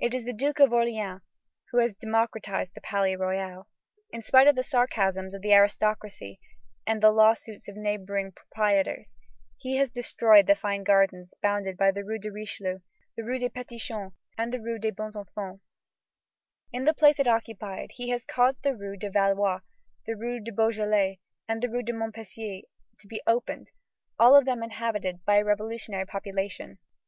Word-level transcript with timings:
It 0.00 0.12
is 0.12 0.24
the 0.24 0.32
Duke 0.32 0.58
of 0.58 0.72
Orleans 0.72 1.22
who 1.70 1.78
has 1.78 1.94
democratized 1.94 2.74
the 2.74 2.80
Palais 2.80 3.14
Royal. 3.14 3.68
In 4.10 4.20
spite 4.20 4.48
of 4.48 4.56
the 4.56 4.64
sarcasms 4.64 5.34
of 5.34 5.40
the 5.40 5.52
aristocracy 5.52 6.40
and 6.84 7.00
the 7.00 7.12
lawsuits 7.12 7.68
of 7.68 7.76
neighboring 7.76 8.32
proprietors, 8.32 9.14
he 9.56 9.76
has 9.76 9.88
destroyed 9.88 10.48
the 10.48 10.56
fine 10.56 10.82
gardens 10.82 11.34
bounded 11.40 11.76
by 11.76 11.92
the 11.92 12.02
rue 12.02 12.18
de 12.18 12.32
Richelieu, 12.32 12.80
the 13.16 13.22
rue 13.22 13.38
des 13.38 13.50
Petit 13.50 13.78
Champs, 13.78 14.16
and 14.36 14.52
the 14.52 14.60
rue 14.60 14.80
des 14.80 14.90
Bons 14.90 15.14
Enfants. 15.14 15.62
In 16.72 16.82
the 16.84 16.92
place 16.92 17.20
it 17.20 17.28
occupied 17.28 17.92
he 17.92 18.08
has 18.08 18.24
caused 18.24 18.64
the 18.64 18.74
rue 18.74 18.96
de 18.96 19.10
Valois, 19.10 19.60
the 20.06 20.16
rue 20.16 20.40
de 20.40 20.50
Beaujolais, 20.50 21.20
and 21.46 21.62
the 21.62 21.68
rue 21.70 21.84
de 21.84 21.92
Montpensier 21.92 22.62
to 22.98 23.06
be 23.06 23.22
opened, 23.28 23.68
all 24.18 24.34
of 24.34 24.44
them 24.44 24.60
inhabited 24.64 25.24
by 25.24 25.36
a 25.36 25.44
revolutionary 25.44 26.06
population. 26.06 26.78